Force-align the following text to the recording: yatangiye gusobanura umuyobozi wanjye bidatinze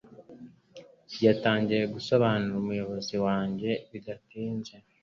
yatangiye 1.25 1.83
gusobanura 1.93 2.55
umuyobozi 2.61 3.15
wanjye 3.25 3.69
bidatinze 3.89 4.73